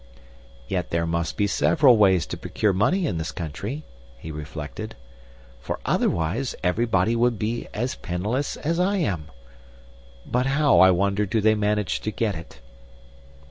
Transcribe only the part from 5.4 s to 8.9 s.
"for otherwise everybody would be as penniless as